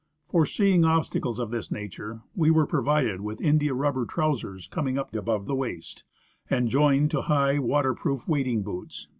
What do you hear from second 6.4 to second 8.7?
and joined to high waterproof wading